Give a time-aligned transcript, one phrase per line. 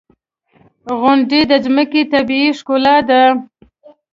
[0.99, 3.21] •غونډۍ د ځمکې طبیعي ښکلا ده.